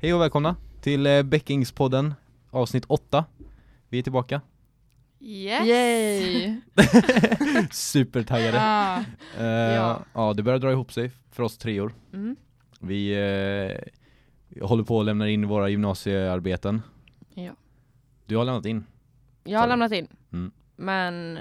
[0.00, 2.14] Hej och välkomna till eh, Bäckingspodden
[2.50, 3.24] avsnitt 8
[3.88, 4.40] Vi är tillbaka
[5.20, 5.66] Yes!
[5.66, 6.60] Yay!
[7.70, 9.04] Supertaggade ah,
[9.38, 10.00] Eh, Ja.
[10.14, 10.32] ja.
[10.34, 12.36] det börjar dra ihop sig för oss treor Mm.
[12.80, 16.82] Vi eh, håller på att lämna in våra gymnasiearbeten
[17.34, 17.52] Ja.
[18.26, 18.84] Du har lämnat in,
[19.44, 20.06] Jag har lämnat in.
[20.32, 20.50] Mm.
[20.76, 21.38] Men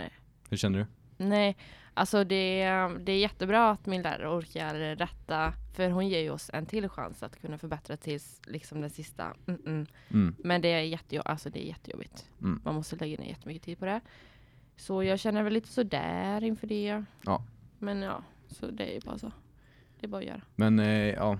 [0.49, 0.85] hur känner du?
[1.25, 1.57] nej,
[1.99, 2.63] alltså det,
[2.99, 5.53] det är jättebra att min lärare orkar rätta.
[5.75, 9.33] För hon ger ju oss en till chans att kunna förbättra tills liksom den sista.
[9.47, 9.87] Mm -mm.
[10.11, 10.35] Mm.
[10.37, 12.29] Men det är, jättejo- alltså det är jättejobbigt.
[12.41, 12.61] Mm.
[12.65, 14.01] Man måste lägga ner jättemycket tid på det.
[14.77, 17.03] Så jag känner väl lite sådär inför det.
[17.25, 17.43] Ja.
[17.79, 19.31] Men ja, så det är ju bara så.
[19.99, 20.41] Det är bara att göra.
[20.55, 21.39] Men eh, ja,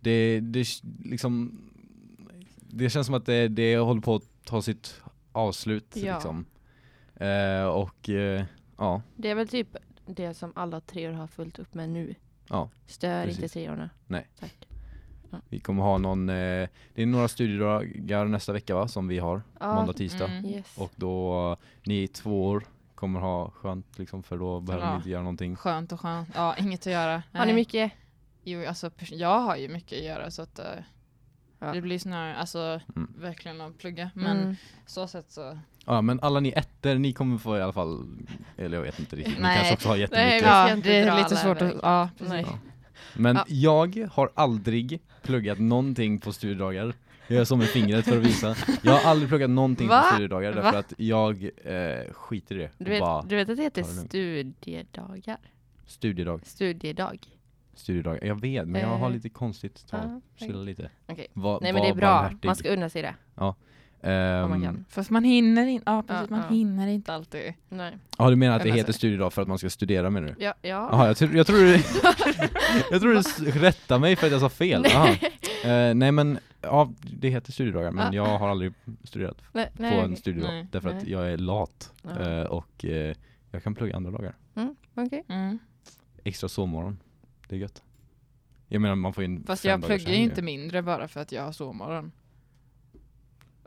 [0.00, 0.66] det, det
[1.04, 1.60] liksom
[2.70, 6.14] Det känns som att det, det håller på att ta sitt avslut Ja.
[6.14, 6.44] liksom
[7.16, 8.44] eh, Och eh,
[8.78, 12.14] ja, Det är väl typ det som alla treor har fullt upp med nu.
[12.48, 13.42] Ja, Stör precis.
[13.42, 13.90] inte treorna.
[14.06, 14.26] Nej.
[14.40, 14.66] Tack.
[15.48, 19.42] vi kommer ha någon eh, Det är några studiedagar nästa vecka va, som vi har
[19.60, 20.44] Ja, Måndag, tisdag mm.
[20.50, 20.78] Yes.
[20.78, 21.56] Och då,
[21.86, 24.90] ni i två år kommer ha skönt liksom för då behöver Ja.
[24.92, 26.28] ni inte göra någonting skönt och skönt.
[26.34, 27.12] Ja, inget att göra.
[27.32, 27.54] har ni Nej.
[27.54, 27.92] mycket?
[28.44, 30.64] Jo, alltså jag har ju mycket att göra så att eh,
[31.58, 31.72] Ja.
[31.72, 33.12] det blir snarare, alltså Mm.
[33.18, 34.10] verkligen att plugga.
[34.14, 34.56] Men Mm.
[34.86, 35.58] så sätt så.
[35.86, 38.06] Ja men alla ni ettor, ni kommer få i alla fall
[38.56, 39.56] Eller jag vet inte riktigt, ni Nej.
[39.56, 42.32] kanske också har Nej, jättemycket ska Ja, det är lite svårt att, ja precis.
[42.32, 42.46] Nej.
[43.14, 43.44] Men Ja.
[43.48, 46.92] jag har aldrig pluggat någonting på studiedagar
[47.26, 50.00] Jag gör så med fingret för att visa Jag har aldrig pluggat någonting Va?
[50.02, 50.78] på studiedagar därför Va?
[50.78, 53.88] att jag eh, skiter i det Du vet, bara du vet att det heter det
[53.88, 55.38] studiedagar?
[55.86, 57.18] Studiedag, Studiedag.
[57.74, 59.12] studiedagar Jag vet men jag har Eh.
[59.14, 61.26] lite konstigt Ja, tal, chilla lite Okej.
[61.32, 63.14] Va, Nej men det är bra, man ska unna sig det.
[63.36, 63.52] Ehm,
[64.48, 64.84] man kan.
[64.88, 66.54] Fast man hinner inte, ja precis, Ja, man ja.
[66.54, 67.52] hinner inte alltid.
[67.68, 67.98] Nej.
[68.18, 70.44] Ja du menar att det heter studiedag för att man ska studera menar du?
[70.44, 70.88] Ja, ja.
[70.92, 71.72] Jaha, jag, tror jag tror du
[72.90, 75.08] Jag tror du rättade mig för att jag sa fel Aha.
[75.64, 78.26] Eh, Nej men, ja det heter studiedagar men Ja.
[78.28, 78.72] jag har aldrig
[79.04, 80.66] studerat nej, på nej, en studiedag Nej.
[80.70, 81.10] därför att Nej.
[81.12, 83.14] jag är lat eh, och eh,
[83.50, 85.24] jag kan plugga andra dagar Mm, okej.
[85.28, 85.58] Mm.
[86.24, 86.98] Extra sovmorgon,
[87.48, 87.82] det är gött
[88.68, 91.42] Jag menar man får in Fast jag pluggar ju inte mindre bara för att jag
[91.42, 92.12] har sovmorgon.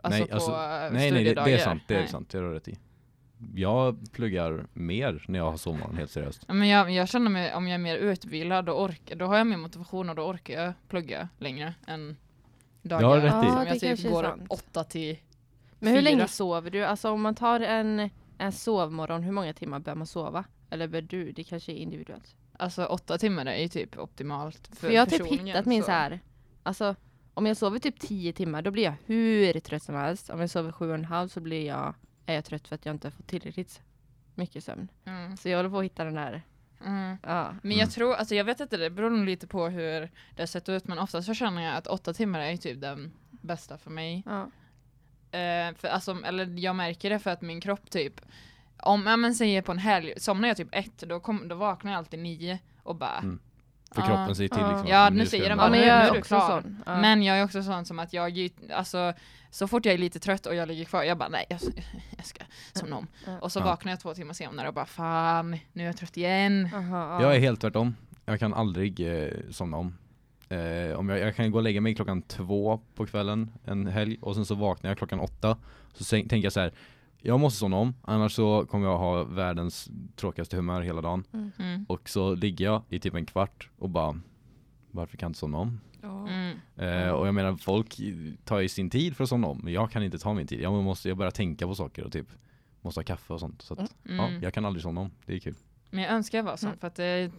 [0.04, 0.50] Alltså Nej, på alltså,
[0.94, 2.08] Nej nej det, det är sant, det är Nej.
[2.08, 2.78] sant, det har rätt i
[3.54, 7.68] Jag pluggar mer när jag har sovmorgon, helt seriöst Men jag, jag känner mig, om
[7.68, 10.72] jag är mer utvilad, då, orkar, då har jag mer motivation och då orkar jag
[10.88, 12.16] plugga längre än
[12.82, 13.08] dagar.
[13.08, 13.78] har rätt i.
[13.78, 15.18] som jag typ går åtta till
[15.78, 16.10] Men hur Fyra.
[16.10, 16.84] länge sover du?
[16.84, 20.44] Alltså om man tar en, en sovmorgon, hur många timmar bör man sova?
[20.70, 21.32] Eller bör du?
[21.32, 22.34] Det kanske är individuellt.
[22.56, 25.86] Alltså åtta timmar är ju typ optimalt för, För jag har typ hittat min så.
[25.86, 26.20] så här.
[26.62, 26.94] Alltså
[27.34, 30.30] om jag sover typ 10 timmar då blir jag hur trött som helst.
[30.30, 31.94] Om jag sover sju och en halv så blir jag,
[32.26, 33.80] är jag trött för att jag inte har fått tillräckligt
[34.34, 34.88] mycket sömn.
[35.04, 36.42] Mm, Så jag håller på att hitta den där,
[36.86, 37.16] mm.
[37.22, 37.44] ja.
[37.62, 37.78] Men Mm.
[37.78, 40.00] jag tror, alltså jag vet inte, det beror nog lite på hur
[40.36, 43.12] det har sett ut men ofta så känner jag att åtta timmar är typ den
[43.30, 44.22] bästa för mig.
[44.26, 44.50] ja.
[45.38, 48.20] Eh, för, alltså, eller jag märker det för att min kropp typ,
[48.76, 51.92] om ja, men säger på en helg, somnar jag typ ett, då, kom, då vaknar
[51.92, 53.38] jag alltid nio och bara Mm.
[53.94, 54.06] För Ah.
[54.06, 54.70] kroppen säger till Ja.
[54.70, 56.60] liksom Ja, nu säger jag den Ja bara, men jag är också klar.
[56.62, 56.82] sån.
[56.86, 56.96] Ja.
[57.00, 59.12] Men jag är också sån som att jag, alltså
[59.50, 61.60] så fort jag är lite trött och jag ligger kvar, jag bara nej jag,
[62.16, 63.06] jag ska somna om.
[63.40, 63.64] Och så Ja.
[63.64, 66.68] vaknar jag två timmar senare och bara fan, nu är jag trött igen.
[66.74, 67.22] Aha, ja.
[67.22, 67.96] Jag är helt tvärtom.
[68.24, 69.98] Jag kan aldrig eh, somna om.
[70.48, 74.18] Eh, om jag, jag kan gå och lägga mig klockan två på kvällen en helg
[74.20, 75.56] och sen så vaknar jag klockan åtta.
[75.94, 76.72] Så tänker jag så här.
[77.26, 81.24] Jag måste somna om, annars så kommer jag ha världens tråkigaste humör hela dagen.
[81.58, 81.84] Mm.
[81.88, 84.20] Och så ligger jag i typ en kvart och bara
[84.90, 85.80] varför kan jag inte somna om?
[86.02, 86.28] Ja.
[86.28, 86.58] Mm.
[86.76, 88.00] Eh, och jag menar folk
[88.44, 90.60] tar ju sin tid för att somna om, men jag kan inte ta min tid.
[90.60, 92.26] Jag måste jag börjar tänka på saker och typ
[92.80, 93.62] måste ha kaffe och sånt.
[93.62, 94.42] Så att, ja, Mm.
[94.42, 95.54] jag kan aldrig somna om, det är kul.
[95.94, 96.78] Men jag önskar jag var sån Mm.
[96.78, 97.30] för att det,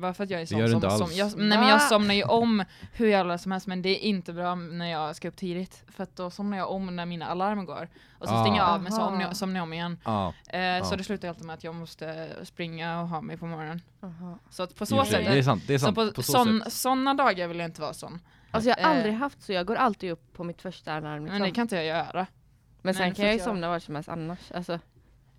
[0.00, 2.64] bara för att jag är sån som, som jag, nej men jag somnar ju om
[2.92, 6.02] hur jävla som helst men det är inte bra när jag ska upp tidigt för
[6.02, 8.42] att då somnar jag om när mina alarm går och så Ah.
[8.44, 9.98] stänger jag av men så somnar jag, somnar jag om igen.
[10.04, 10.96] Ja, Eh, Så Ja.
[10.96, 13.80] det slutar ju alltid med att jag måste springa och ha mig på morgonen.
[14.02, 14.38] Aha.
[14.50, 15.62] Så att på så sätt, det är sant.
[15.66, 15.94] Det är så sant.
[15.96, 18.20] på, på så sån, såna dagar vill jag inte vara sån.
[18.50, 18.96] Alltså jag har Eh.
[18.96, 21.38] aldrig haft så, jag går alltid upp på mitt första alarm liksom.
[21.38, 22.26] Men det kan inte jag göra.
[22.84, 24.52] Men sen men kan jag ju jag- somna var som helst annars.
[24.54, 24.78] Alltså,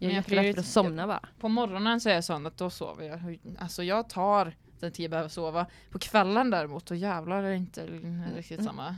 [0.04, 1.20] jag Men är jag jättelätt för att somna bara.
[1.40, 3.40] På morgonen så är jag sån att då sover jag.
[3.60, 5.66] Alltså jag tar den tid jag behöver sova.
[5.92, 7.86] På kvällen däremot, då jävlar är det inte
[8.36, 8.66] riktigt Mm.
[8.66, 8.96] samma.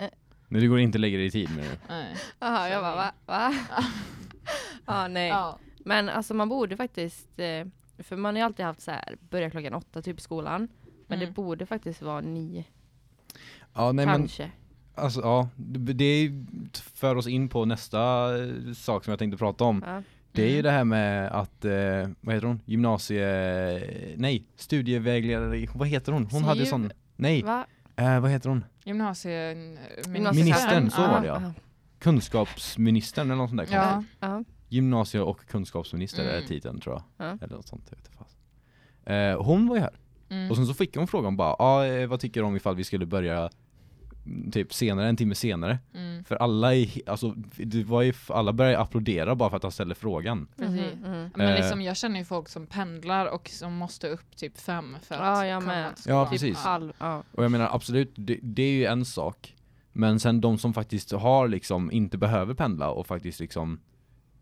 [0.48, 1.78] Men det går inte lägga det i tid med det.
[1.90, 2.16] Nej.
[2.40, 3.12] Jaha, jag bara va?
[3.26, 3.54] va?
[4.86, 5.28] ja nej.
[5.30, 5.60] Ja.
[5.78, 7.68] Men alltså man borde faktiskt, eh,
[7.98, 10.68] för man har ju alltid haft så här, börja klockan åtta typ i skolan.
[11.08, 11.30] Men Mm.
[11.30, 12.64] det borde faktiskt vara nio,
[13.74, 14.52] Ja, nej men kanske.
[14.96, 16.32] alltså ja, det det
[16.94, 18.00] för oss in på nästa
[18.44, 19.84] eh, sak som jag tänkte prata om.
[19.88, 20.02] Ja.
[20.36, 20.64] Det är ju Mm.
[20.64, 22.62] det här med att, eh, vad heter hon?
[22.66, 24.16] Gymnasie...
[24.18, 26.28] Nej, studievägledare, vad heter hon?
[26.32, 26.66] Hon hade Siv?
[26.70, 26.92] sån...
[27.16, 27.66] Nej, Va?
[27.96, 28.64] Eh, vad heter hon?
[28.84, 29.56] Gymnasie...
[30.08, 31.54] Ministern, så var det, ja.
[32.00, 34.44] Kunskapsministern eller något sånt där Ja.
[34.70, 36.48] Gymnasie och kunskapsminister är Mm.
[36.48, 37.28] titeln tror jag.
[37.28, 37.38] Ja.
[37.42, 39.14] Eller något sånt, jag vet inte fan.
[39.16, 39.94] Eh, hon var ju här.
[40.30, 40.50] Mm.
[40.52, 42.84] Och sen så fick hon frågan bara, ah, eh, vad tycker du om ifall vi
[42.84, 43.50] skulle börja
[44.52, 45.80] typ senare, en timme senare?
[45.94, 46.24] Mm.
[46.24, 49.96] För alla i, alltså, det var ju, alla började applådera bara för att han ställde
[49.96, 50.48] frågan.
[50.56, 51.30] Mhm, mhm.
[51.36, 51.56] Men Eh.
[51.56, 55.22] liksom, jag känner ju folk som pendlar och som måste upp typ fem för att
[55.22, 55.94] Ja, jag komma med.
[56.06, 56.58] Ja, precis.
[56.58, 57.24] Halv, ja.
[57.32, 59.56] Och jag menar absolut, det, det är ju en sak.
[59.94, 63.80] Men sen de som faktiskt har liksom, inte behöver pendla och faktiskt liksom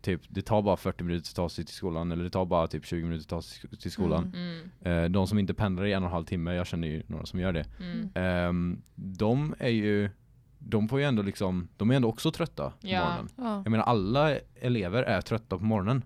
[0.04, 2.66] Typ, det tar bara 40 minuter att ta sig till skolan eller det tar bara
[2.66, 4.32] typ 20 minuter att ta sig till skolan.
[4.34, 5.04] Mm.
[5.04, 7.26] Eh, de som inte pendlar i en och en halv timme, jag känner ju några
[7.26, 7.64] som gör det.
[7.80, 8.10] Mm.
[8.14, 10.10] Ehm, de är ju,
[10.58, 13.00] de får ju ändå liksom, de är ändå också trötta på Ja.
[13.04, 13.28] morgonen.
[13.36, 13.62] Ja.
[13.64, 16.04] Jag menar alla elever är trötta på morgonen.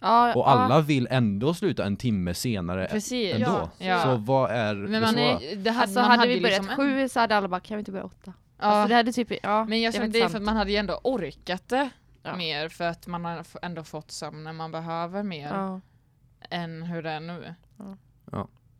[0.00, 0.44] Ja, Och ja.
[0.46, 3.34] alla vill ändå sluta en timme senare Precis.
[3.34, 3.70] ändå.
[3.78, 4.02] Ja.
[4.02, 5.22] Så vad är Men det man svåra?
[5.24, 7.60] är, det hade, Alltså man hade hade vi börjat liksom sju så hade alla bara,
[7.60, 8.32] kan vi inte börja åtta?
[8.58, 8.64] Ja.
[8.64, 9.64] Alltså det hade typ, ja.
[9.64, 11.90] Men jag det väl det är för att man hade ju ändå orkat det
[12.30, 12.36] Ja.
[12.36, 15.80] mer för att man har ändå fått sömn när man behöver mer Ja.
[16.50, 17.54] än hur det är nu.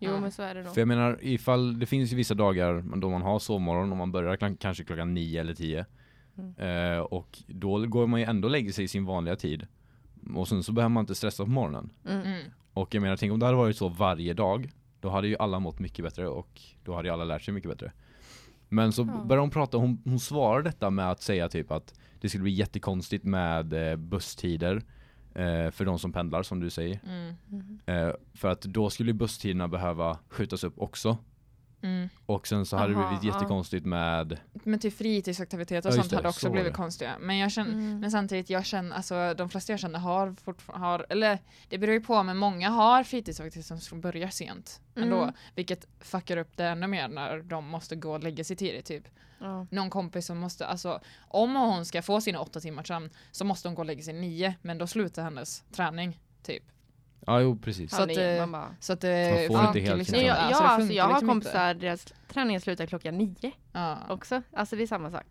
[0.01, 0.21] Jo Ja.
[0.21, 0.75] men så är det nog.
[0.75, 4.13] För jag menar, ifall det finns ju vissa dagar då man har sovmorgon och man
[4.13, 5.87] börjar kl- kanske klockan nio eller tio.
[6.39, 6.55] Mm.
[6.95, 9.67] Eh, och då går man ju ändå och lägger sig i sin vanliga tid.
[10.35, 11.91] Och sen så behöver man inte stressa på morgonen.
[12.09, 12.21] Mm.
[12.27, 12.43] Mm.
[12.73, 14.71] Och jag menar, tänk om det hade varit så varje dag.
[15.01, 17.71] Då hade ju alla mått mycket bättre och då hade ju alla lärt sig mycket
[17.71, 17.93] bättre.
[18.69, 19.25] Men så Ja.
[19.25, 22.53] började hon prata, hon, hon svarar detta med att säga typ att det skulle bli
[22.53, 24.83] jättekonstigt med eh, busstider
[25.35, 27.01] eh, för de som pendlar som du säger.
[27.07, 27.35] Mm.
[27.47, 27.81] Mhm.
[27.87, 31.19] Eh, för att då skulle busstiderna behöva skjutas upp också.
[31.83, 32.09] Mm.
[32.27, 33.33] Och sen så hade det Aha, blivit ja.
[33.35, 36.77] jättekonstigt med Men till fritidsaktiviteter och Ja, sånt det, hade också så blivit det.
[36.77, 37.17] konstiga.
[37.21, 38.01] Men jag känner, Mm.
[38.01, 41.39] men samtidigt jag känner, alltså de flesta jag känner har fortfarande, har, eller
[41.69, 45.23] det beror ju på men många har fritidsaktiviteter som börjar sent ändå.
[45.23, 45.35] Mm.
[45.55, 49.09] Vilket fuckar upp det ännu mer när de måste gå och lägga sig tidigt typ.
[49.41, 49.67] Ja.
[49.71, 53.69] Någon kompis som måste, alltså om hon ska få sina åtta timmar sömn så måste
[53.69, 56.63] hon gå och lägga sig nio men då slutar hennes träning typ.
[57.29, 57.91] Ja jo precis.
[57.91, 60.25] Så att, att, eh, man bara, Så att det Man får inte helt liksom jag,
[60.25, 60.49] inte.
[60.51, 63.53] ja, alltså, jag har liksom kompisar, deras träning slutar klockan nio.
[63.73, 63.99] Ja.
[64.09, 64.43] också.
[64.53, 65.27] Alltså det är samma sak.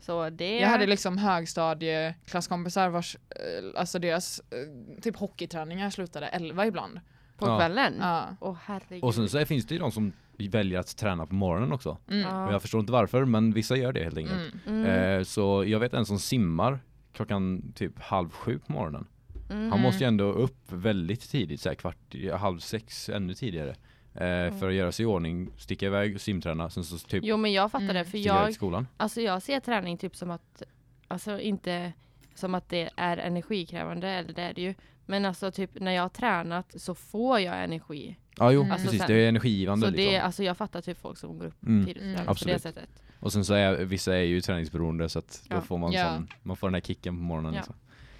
[0.00, 6.66] Så det Jag hade liksom högstadieklasskompisar vars, eh, alltså deras eh, typ hockeyträningar slutade 11
[6.66, 7.00] ibland.
[7.38, 7.58] på Ja.
[7.58, 7.94] kvällen.
[8.00, 8.56] Ja.
[8.64, 9.04] Herregud.
[9.04, 10.12] Och sen så finns det ju de som
[10.50, 11.98] väljer att träna på morgonen också.
[12.10, 12.20] Mm.
[12.20, 12.46] Ja.
[12.46, 14.54] Och jag förstår inte varför men vissa gör det helt enkelt.
[14.66, 14.84] Mm.
[14.84, 15.18] Mm.
[15.18, 16.78] Eh, så jag vet en som simmar
[17.12, 19.06] klockan typ halv sju på morgonen.
[19.50, 19.70] Mm.
[19.72, 23.70] Han måste ju ändå upp väldigt tidigt, så här kvart, halv sex, ännu tidigare.
[24.14, 27.36] Eh, För att göra sig i ordning, sticka iväg och simträna, sen så typ Jo
[27.36, 27.94] men jag fattar Mm.
[27.96, 28.86] det för jag, skolan.
[28.96, 30.62] alltså jag ser träning typ som att,
[31.08, 31.92] alltså inte
[32.34, 34.74] som att det är energikrävande, eller det är det ju.
[35.06, 38.16] Men alltså typ när jag har tränat så får jag energi.
[38.38, 38.72] Ja jo, Mm.
[38.72, 40.20] Alltså precis, sen- det är energigivande Så det, liksom.
[40.26, 41.86] alltså jag fattar typ folk som går upp Mm.
[41.86, 42.26] tidigt Mm.
[42.26, 42.88] på det sättet.
[43.20, 45.60] Och sen så är vissa är ju träningsberoende så att då Ja.
[45.60, 46.04] får man Ja.
[46.14, 47.58] sån, man får den här kicken på morgonen Ja.
[47.58, 47.74] liksom.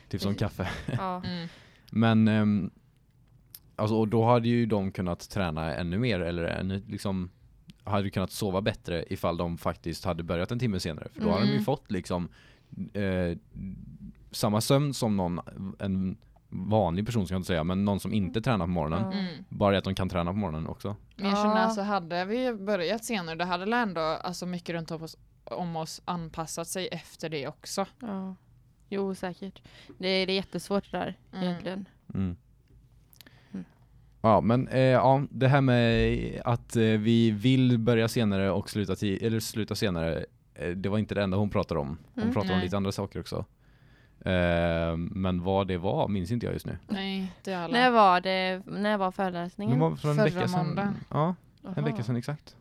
[0.09, 0.57] Typ som Precis.
[0.57, 0.69] kaffe.
[0.99, 1.23] Ja.
[1.25, 1.49] Mm.
[1.91, 2.71] Men ehm,
[3.77, 7.31] alltså, och då hade ju de kunnat träna ännu mer eller ännu, liksom
[7.85, 11.09] hade kunnat sova bättre ifall de faktiskt hade börjat en timme senare.
[11.13, 11.65] För då hade de ju Mm.
[11.65, 12.29] fått liksom
[12.93, 13.39] eh,
[14.31, 15.41] samma sömn som någon,
[15.79, 16.17] en
[16.49, 19.13] vanlig person ska jag inte säga, men någon som inte tränar på morgonen.
[19.13, 19.45] Mm.
[19.49, 20.97] Bara att de kan träna på morgonen också.
[21.17, 25.03] Men jag känner alltså hade vi börjat senare då hade ändå alltså mycket runt om
[25.03, 27.87] oss, om oss anpassat sig efter det också.
[28.01, 28.35] Ja.
[28.89, 29.63] Jo säkert.
[29.99, 31.45] Det är, det är jättesvårt det där Mm.
[31.45, 31.89] egentligen.
[32.15, 32.37] Mm.
[33.53, 33.65] Mm.
[34.23, 38.93] Ja men eh, ja, det här med att eh, vi vill börja senare och sluta,
[39.07, 40.25] eller sluta senare
[40.55, 42.35] eh, Det var inte det enda hon pratade om Hon Mm.
[42.35, 42.67] pratade om Nej.
[42.67, 43.45] lite andra saker också
[44.21, 47.73] eh, Men vad det var minns inte jag just nu Nej, det är alla.
[47.73, 49.79] När var det, när var Det föreläsningen?
[49.79, 50.95] var för en Förra vecka sedan måndagen.
[51.11, 51.85] Ja, en Jaha.
[51.85, 52.57] vecka sedan exakt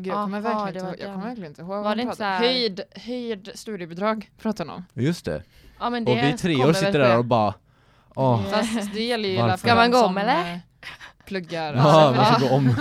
[0.00, 1.76] Gud, jag kommer Aha, verkligen det inte var ihåg, jag kommer verkligen inte ihåg Var
[1.82, 4.84] vad det hon inte pratade så här- Höjd, höjd studiebidrag pratar hon om.
[4.94, 5.42] Just det,
[5.80, 7.54] Ja, men och det vi tre år sitter där och bara
[8.14, 9.56] Åh, Fast det gäller ju Varför?
[9.56, 10.52] Ska man gå om, eller?
[10.52, 10.58] eh,
[11.26, 11.74] Pluggar.
[11.74, 12.74] ja, Alltså, man ska gå om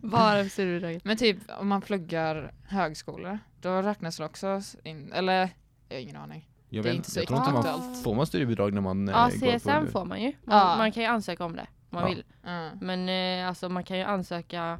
[0.10, 1.04] Bara studiebidraget.
[1.04, 5.50] Men typ om man pluggar högskolor, då räknas det också in, eller
[5.88, 6.48] jag har ingen aning.
[6.68, 9.08] Jag, Det är vet, inte så jag tror inte man får man studiebidrag när man
[9.08, 10.32] eh, Ja, går CSN på får man ju.
[10.44, 10.76] Man, Ja.
[10.76, 12.08] man kan ju ansöka om det om man Ja.
[12.08, 12.24] vill.
[12.46, 12.78] Mm.
[12.80, 13.08] Men
[13.42, 14.78] eh, alltså man kan ju ansöka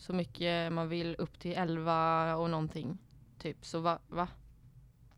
[0.00, 2.98] så mycket man vill upp till 11 och någonting.
[3.42, 3.98] Typ, så va?
[4.08, 4.28] va?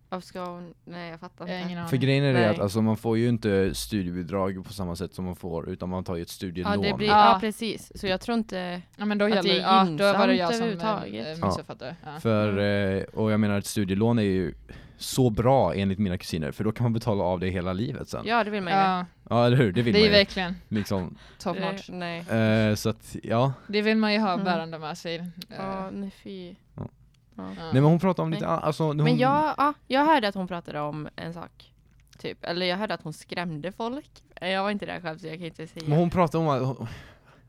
[0.09, 0.75] Varför ska hon?
[0.85, 1.67] Nej jag fattar Jag inte.
[1.69, 1.89] ingen aning.
[1.91, 5.25] För grejen är det att alltså, man får ju inte studiebidrag på samma sätt som
[5.25, 7.33] man får utan man tar ju ett Ja, studielån det blir, Ja.
[7.33, 10.19] ja precis, så jag tror inte Ja men då Att det gäller är ja, då
[10.19, 11.39] var det jag gynnsamt som överhuvudtaget.
[11.39, 11.97] äh, missuppfattade.
[12.05, 12.21] Ja.
[12.21, 14.55] För, eh, och jag menar ett studielån är ju
[14.97, 18.23] så bra enligt mina kusiner för då kan man betala av det hela livet sen.
[18.27, 18.79] Ja det vill man ju.
[18.79, 20.19] Ja, Ja eller hur, det vill Det är ju man ju.
[20.25, 21.19] verkligen Liksom.
[21.39, 21.89] top Det- notch.
[21.89, 22.19] Nej.
[22.31, 23.53] Eh, så att, ja.
[23.67, 24.45] Det vill man ju ha Mm.
[24.45, 25.17] bärande med sig.
[25.17, 25.25] Eh,
[25.57, 26.55] Ja, nej fy.
[26.77, 26.89] Ja.
[27.37, 27.43] Ja.
[27.49, 28.55] Nej men hon pratar om lite, Nej.
[28.55, 31.73] a- alltså hon, Men jag, ja, jag hörde att hon pratade om en sak.
[32.19, 32.45] Typ.
[32.45, 34.11] Eller jag hörde att hon skrämde folk.
[34.41, 35.85] Jag var inte där själv så jag kan inte säga.
[35.89, 36.87] men hon pratar om att, hon-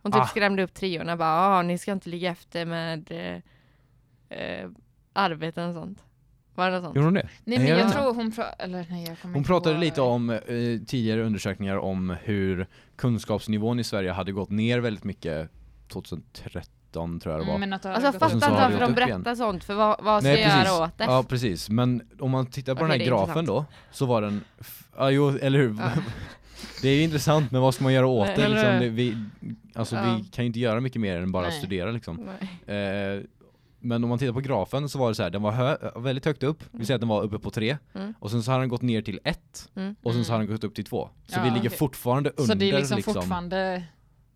[0.01, 0.25] Hon typ Ah.
[0.27, 4.69] skrämde upp treorna bara, ah, ni ska inte ligga efter med eh, eh,
[5.13, 6.03] arbeten och sånt.
[6.55, 6.95] Var det något sånt?
[6.95, 7.21] gjorde hon det?
[7.23, 10.01] Nej Nej, men jag jag tror hon pra- eller nej jag kommer Hon pratade lite
[10.01, 10.39] om eh,
[10.87, 15.49] tidigare undersökningar om hur kunskapsnivån i Sverige hade gått ner väldigt mycket
[15.87, 17.55] 2013 tror jag det var.
[17.55, 18.93] Mm, men att det Alltså jag fattar inte varför de igen.
[18.93, 21.03] berättar sånt, för vad, vad ska Nej, jag göra åt det?
[21.03, 23.47] Ja precis, men om man tittar på Okej, den här är grafen intressant.
[23.47, 24.41] då, så var den,
[24.97, 25.75] ja jo, eller hur?
[25.79, 25.89] Ja.
[26.81, 28.43] det är ju intressant, men vad ska man göra åt Nej, det?
[28.43, 28.79] eller Liksom, hur?
[28.79, 29.17] det vi,
[29.75, 30.01] alltså Ja.
[30.17, 31.51] vi kan ju inte göra mycket mer än bara Nej.
[31.59, 32.29] studera liksom.
[32.65, 32.77] Nej.
[33.15, 33.21] Eh,
[33.83, 36.25] men om man tittar på grafen så var det så här, den var hö- väldigt
[36.25, 38.13] högt upp, vi säger att den var uppe på 3 Mm.
[38.19, 39.95] och sen så har den gått ner till 1 Mm.
[40.01, 40.47] och sen så har Mm.
[40.47, 41.09] den gått upp till 2.
[41.27, 41.77] Så Ja, vi ligger okej.
[41.77, 43.13] fortfarande under Så det är liksom, liksom.
[43.13, 43.83] fortfarande,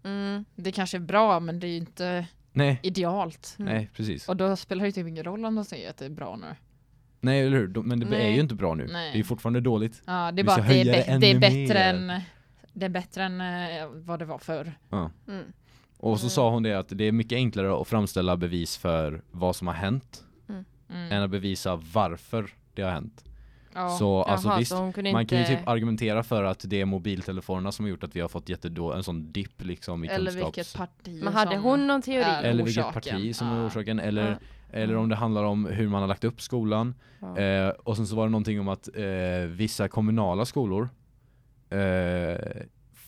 [0.04, 0.46] Mm.
[0.56, 3.56] det kanske är bra men det är ju inte Nej, idealt.
[3.60, 3.74] Mm.
[3.74, 4.30] nej precis.
[4.30, 6.36] Och då spelar det ju typ ingen roll om de säger att det är bra
[6.36, 6.48] nu.
[7.22, 8.34] Nej eller hur, men det är Nej.
[8.34, 8.88] ju inte bra nu.
[8.92, 9.12] Nej.
[9.12, 10.02] Det är ju fortfarande dåligt.
[10.06, 11.76] Ja, det är bara att det är, det är bättre mer.
[11.76, 12.22] än
[12.74, 14.74] det är bättre än eh, vad det var förr.
[14.90, 15.12] Ja.
[15.28, 15.44] Mm.
[15.98, 16.30] Och så Mm.
[16.30, 19.74] sa hon det att det är mycket enklare att framställa bevis för vad som har
[19.74, 20.24] hänt
[20.90, 21.12] Mm.
[21.12, 23.24] än att bevisa varför det har hänt.
[23.74, 23.90] Ja.
[23.90, 25.26] Så alltså Jaha, visst, så man inte...
[25.26, 28.28] kan ju typ argumentera för att det är mobiltelefonerna som har gjort att vi har
[28.28, 30.58] fått jättedå en sån dipp liksom i Eller kunskaps...
[30.58, 32.24] vilket parti Men hade som hon någon teori?
[32.24, 33.14] är eller vilket orsaken.
[33.16, 33.66] parti som är Ja.
[33.68, 34.38] orsaken eller, Ja.
[34.78, 36.96] eller om det handlar om hur man har lagt upp skolan.
[37.20, 37.38] Ja.
[37.38, 39.04] Eh, och sen så var det någonting om att eh,
[39.48, 40.90] vissa kommunala skolor
[41.70, 42.38] eh,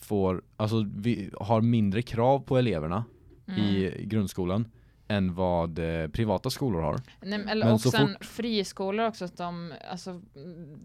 [0.10, 3.04] får, alltså vi har mindre krav på eleverna
[3.48, 3.60] Mm.
[3.62, 4.68] i grundskolan
[5.08, 6.96] än vad eh, privata skolor har.
[7.22, 10.22] Nej, men- eller Men och så sen friskolor också, att de, alltså,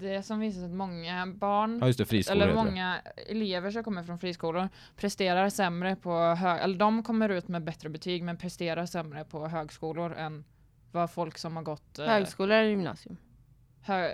[0.00, 2.96] det som visar att många barn Ja just det, eller många
[3.30, 7.88] elever som kommer från friskolor presterar sämre på hög, eller de kommer ut med bättre
[7.88, 10.44] betyg men presterar sämre på högskolor än
[10.92, 13.16] vad folk som har gått eh, Högskola eller gymnasium?
[13.82, 14.08] hö,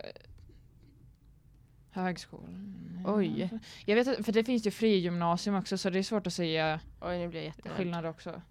[1.90, 2.76] högskolan.
[3.06, 3.50] Oj.
[3.87, 6.80] Jag vet inte, för det finns ju frigymnasium också så det är svårt att säga
[7.00, 8.42] Oj, nu blir jag skillnad också.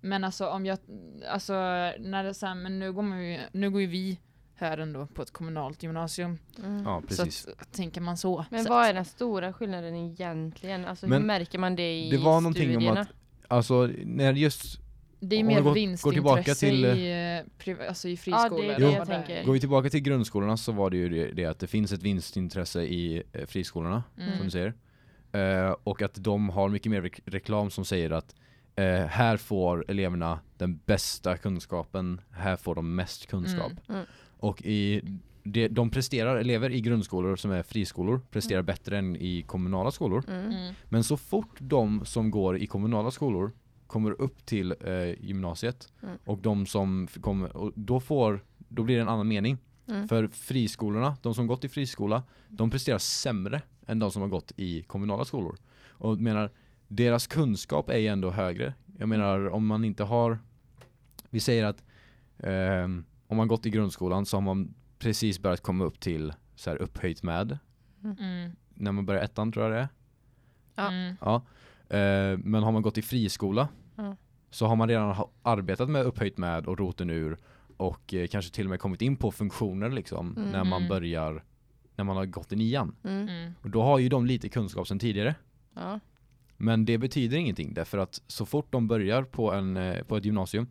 [0.00, 0.78] Men alltså om jag,
[1.28, 1.52] alltså
[1.98, 4.18] när det sen, men nu går man ju, nu går ju vi
[4.54, 6.38] här ändå på ett kommunalt gymnasium.
[6.64, 6.82] Mm.
[6.84, 7.42] Ja precis.
[7.42, 8.44] Så att, tänker man så.
[8.50, 10.84] Men så vad att- är den stora skillnaden egentligen?
[10.84, 13.00] Alltså Men hur märker man det i det var någonting om studierna?
[13.00, 13.08] att-
[13.48, 14.80] Alltså när just,
[15.24, 18.16] Det är mer går- går vinstintresse tillbaka till, i, eh, priva- alltså i Ja, det
[18.16, 18.62] friskolor.
[19.26, 21.66] det i- går vi tillbaka till grundskolorna så var det ju det, det att det
[21.66, 24.36] finns ett vinstintresse i eh, friskolorna Mm.
[24.36, 24.74] som du säger.
[25.32, 28.34] Eh, och att de har mycket mer rek- reklam som säger att
[28.76, 33.72] eh, här får eleverna den bästa kunskapen, här får de mest kunskap.
[33.88, 33.96] Mm.
[34.00, 34.06] Mm.
[34.38, 35.02] Och i
[35.44, 40.24] det, de presterar, elever i grundskolor som är friskolor, presterar bättre än i kommunala skolor.
[40.28, 40.46] Mm.
[40.46, 40.74] Mm.
[40.88, 43.52] Men så fort de som går i kommunala skolor
[43.92, 46.18] kommer upp till eh, gymnasiet Mm.
[46.24, 49.58] och de som kommer, och då får, då blir det en annan mening.
[49.88, 50.08] Mm.
[50.08, 54.52] För friskolorna, de som gått i friskola, de presterar sämre än de som har gått
[54.56, 55.56] i kommunala skolor.
[55.88, 56.50] Och menar,
[56.88, 58.74] deras kunskap är ju ändå högre.
[58.98, 60.38] Jag menar, om man inte har,
[61.30, 61.84] vi säger att
[62.38, 66.70] ehm, om man gått i grundskolan så har man precis börjat komma upp till så
[66.70, 67.58] här upphöjt med,
[68.04, 68.50] Mm.
[68.74, 69.88] när man börjar ettan tror jag det är.
[70.74, 70.88] Ja.
[70.88, 71.16] Mm.
[71.20, 71.34] Ja.
[71.96, 73.68] Eh, men har man gått i friskola
[74.50, 77.36] Så har man redan arbetat med upphöjt med och roten ur
[77.76, 80.50] och eh, kanske till och med kommit in på funktioner liksom Mm.
[80.50, 80.88] när man Mm.
[80.88, 81.44] börjar
[81.96, 82.94] när man har gått i nian.
[83.04, 83.28] Mm.
[83.28, 83.52] Mm.
[83.62, 85.34] Och då har ju de lite kunskap sedan tidigare.
[85.74, 86.00] Ja.
[86.56, 90.24] Men det betyder ingenting därför att så fort de börjar på, en, eh, på ett
[90.24, 90.66] gymnasium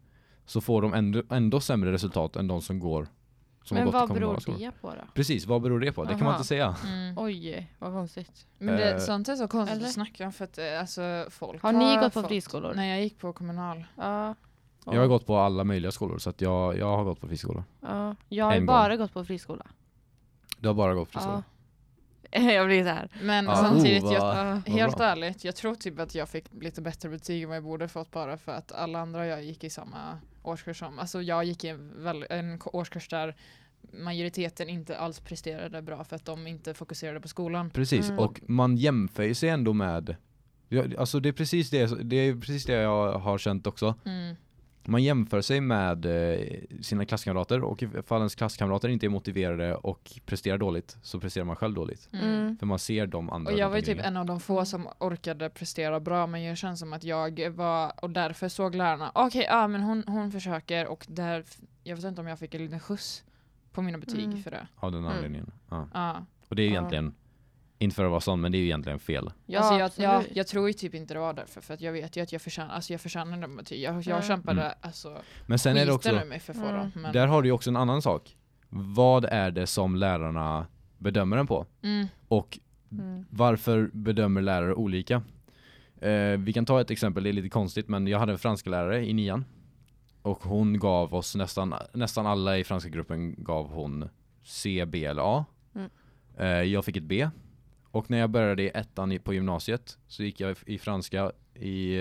[0.45, 3.07] så får de ändå, ändå sämre resultat än de som går
[3.63, 4.59] som Men har gått vad beror skolor.
[4.59, 5.01] det på då?
[5.13, 6.03] Precis, vad beror det på?
[6.03, 6.75] Det kan man inte säga.
[6.85, 7.17] Mm.
[7.17, 8.47] Oj, vad konstigt.
[8.57, 9.87] Men det, Eh, sånt är så konstigt eller?
[9.87, 12.73] att snacka om för att eh, alltså, folk Har ni gått på fått- friskolor?
[12.75, 13.85] Nej, jag gick på kommunal.
[13.97, 14.35] Ja.
[14.85, 17.63] Jag har gått på alla möjliga skolor så att jag, jag har gått på friskolor.
[17.81, 18.15] Ja.
[18.29, 19.65] Jag har En bara gått på friskola.
[20.59, 21.43] Du har bara gått på friskolor?
[22.31, 22.41] Ja.
[22.51, 23.09] jag blir så här.
[23.21, 25.05] Men Ja, samtidigt, oh, jag, helt bra.
[25.05, 28.11] ärligt, jag tror typ att jag fick lite bättre betyg än vad jag borde fått
[28.11, 30.99] bara för att alla andra jag gick i samma årskurs som.
[30.99, 33.35] Alltså jag gick i en, väl, en k- årskurs där
[33.93, 37.69] majoriteten inte alls presterade bra för att de inte fokuserade på skolan.
[37.69, 38.19] Precis, Mm.
[38.19, 40.15] och man jämför ju sig ändå med
[40.69, 43.95] ja, Alltså det är precis det, det är precis det jag har känt också.
[44.05, 44.35] Mm.
[44.85, 46.39] Man jämför sig med eh,
[46.81, 51.55] sina klasskamrater och ifall ens klasskamrater inte är motiverade och presterar dåligt så presterar man
[51.55, 52.09] själv dåligt.
[52.13, 52.25] Mm.
[52.29, 52.57] Mm.
[52.57, 54.17] För man ser de andra Och jag var ju typ en.
[54.17, 58.09] av de få som orkade prestera bra men jag känns som att jag var, och
[58.09, 61.43] därför såg lärarna, okej, ja men hon, hon försöker och där,
[61.83, 63.23] jag vet inte om jag fick en liten skjuts
[63.71, 64.43] på mina betyg Mm.
[64.43, 64.67] för det.
[64.75, 65.11] Av den Mm.
[65.17, 65.51] anledningen.
[65.69, 65.87] Ja.
[65.93, 66.25] Ja.
[66.47, 66.71] Och det är Ja.
[66.71, 67.13] egentligen
[67.81, 69.31] Inte för att vara sån men det är ju egentligen fel.
[69.45, 71.91] Ja, alltså jag, jag, jag tror ju typ inte det var därför, för att jag
[71.91, 73.81] vet ju att jag förtjänar, alltså jag förtjänar de betyg.
[73.81, 74.21] Jag, jag Mm.
[74.21, 74.73] kämpade Mm.
[74.81, 76.75] alltså Men sen är det också, mig för att få Mm.
[76.77, 76.91] dem.
[76.95, 78.37] Men, där har du ju också en annan sak.
[78.69, 81.65] Vad är det som lärarna bedömer den på?
[81.81, 82.59] mm, Och
[82.91, 83.25] Mm.
[83.29, 85.21] varför bedömer lärare olika?
[86.01, 88.69] Eh, vi kan ta ett exempel, det är lite konstigt men jag hade en franska
[88.69, 89.45] lärare i nian
[90.21, 94.09] och hon gav oss nästan, nästan alla i franska gruppen gav hon
[94.43, 95.45] C, B eller A.
[95.75, 95.89] Mm.
[96.37, 97.29] Eh, jag fick ett B
[97.91, 101.95] och när jag började i ettan på gymnasiet så gick jag i franska i,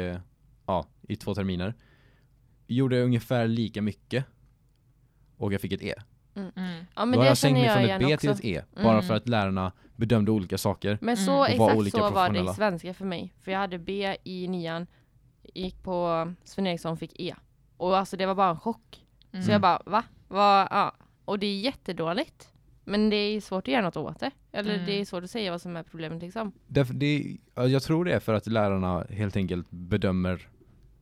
[0.66, 1.74] ja, i två terminer.
[2.66, 4.24] Gjorde ungefär lika mycket
[5.36, 5.94] och jag fick ett E.
[6.34, 6.50] mm,
[6.94, 8.20] Ja men Då har jag sänkt mig jag från ett B också.
[8.20, 9.02] till ett E bara Mm.
[9.02, 10.98] för att lärarna bedömde olika saker.
[11.00, 11.26] Men Mm.
[11.26, 13.34] så Och var exakt olika så var det i svenska för mig.
[13.40, 14.86] För jag hade B i nian,
[15.54, 17.34] gick på Sven Eriksson fick E.
[17.76, 19.06] Och alltså det var bara en chock.
[19.32, 19.44] mm.
[19.44, 20.04] Så jag bara va?
[20.28, 20.94] Vad, ja.
[21.24, 22.52] Och det är jättedåligt.
[22.84, 24.30] Men det är svårt att göra något åt det.
[24.52, 24.86] Eller Mm.
[24.86, 26.52] det är svårt att säga vad som är problemet liksom.
[26.66, 30.48] Därför det, ja, jag tror det är för att lärarna helt enkelt bedömer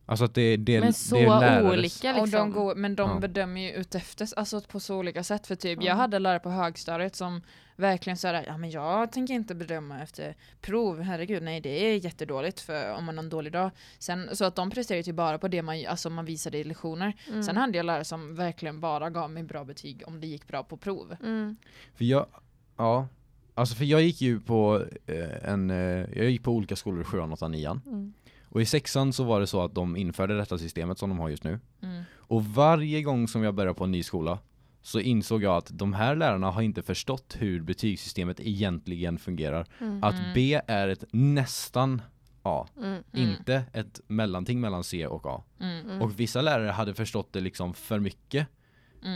[0.06, 2.30] Alltså att det, det, Men det så är lärares olika Och liksom.
[2.30, 3.18] de går, men de Ja.
[3.20, 5.46] bedömer ju utefter, alltså på så olika sätt.
[5.46, 5.86] För typ, Ja.
[5.88, 7.42] jag hade lärare på högstadiet som
[7.78, 12.60] verkligen sa ja men jag tänker inte bedöma efter prov, herregud nej det är jättedåligt
[12.60, 13.70] för om man har en dålig dag.
[13.98, 17.12] Sen, så att de presterar ju bara på det man, alltså man visade i lektioner.
[17.28, 17.42] Mm.
[17.42, 20.62] Sen hade jag lärare som verkligen bara gav mig bra betyg om det gick bra
[20.62, 21.16] på prov.
[21.22, 21.56] Mm.
[21.94, 22.26] För jag,
[22.76, 23.08] ja
[23.54, 27.04] Alltså för jag gick ju på eh, en, eh, jag gick på olika skolor i
[27.04, 28.12] sjuan, åttan, nian Mm.
[28.50, 31.28] Och i sexan så var det så att de införde detta systemet som de har
[31.28, 32.02] just nu Mm.
[32.16, 34.38] Och varje gång som jag började på en ny skola
[34.88, 39.66] så insåg jag att de här lärarna har inte förstått hur betygssystemet egentligen fungerar.
[39.80, 40.04] Mm.
[40.04, 40.30] Att Mm.
[40.34, 42.02] B är ett nästan
[42.42, 42.88] A, Mm.
[42.88, 43.02] Mm.
[43.12, 45.42] inte ett mellanting mellan C och A.
[45.60, 46.02] Mm.
[46.02, 48.46] Och vissa lärare hade förstått det liksom för mycket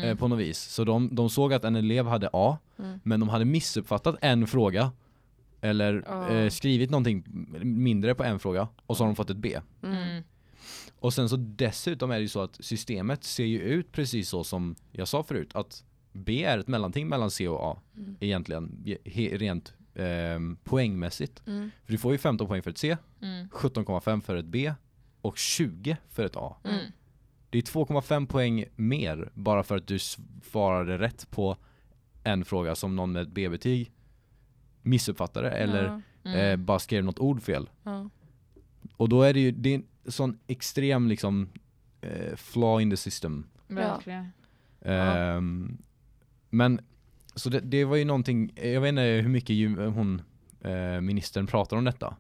[0.05, 0.59] eh, på något vis.
[0.59, 2.59] Så de, de såg att en elev hade A,
[3.03, 4.93] men de hade missuppfattat en fråga
[5.61, 6.29] eller Ja.
[6.29, 7.25] eh, skrivit någonting
[7.63, 9.61] mindre på en fråga och så har de fått ett B.
[9.83, 10.23] Mm.
[11.03, 14.45] Och sen så dessutom är det ju så att systemet ser ju ut precis så
[14.45, 18.17] som jag sa förut att B är ett mellanting mellan C och A Mm.
[18.21, 21.43] egentligen rent ehm, poängmässigt.
[21.47, 21.71] Mm.
[21.85, 23.49] För du får ju 15 poäng för ett C, Mm.
[23.49, 24.75] 17,5 för ett B
[25.21, 26.57] och 20 för ett A.
[26.65, 26.85] Mm.
[27.51, 31.57] Det är 2,5 poäng mer bara för att du svarade rätt på
[32.25, 33.93] en fråga som någon med ett B-betyg
[34.83, 36.03] missuppfattade eller.
[36.25, 36.39] Mm.
[36.39, 37.71] eh, bara skrev något ord fel.
[38.97, 41.49] Och då är det ju det är sån extrem liksom
[42.01, 43.47] eh, flaw in the system.
[43.67, 44.33] Verkligen.
[44.81, 45.79] Ehm,
[46.51, 46.81] men
[47.35, 50.23] så det, det var ju någonting, jag vet inte hur mycket ju, hon
[50.61, 52.17] eh, ministern pratar om detta.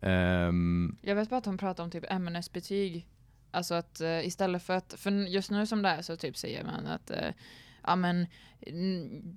[0.00, 3.06] Ehm, Jag vet bara att hon pratar om typ ämnesbetyg.
[3.50, 6.64] Alltså att eh, istället för att, för just nu som det är så typ säger
[6.64, 7.30] man att eh,
[7.88, 8.26] ja men